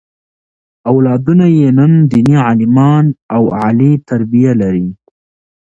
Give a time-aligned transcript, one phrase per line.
[0.91, 3.05] اولادونه یې نن دیني عالمان
[3.35, 4.87] او عالي تربیه لري.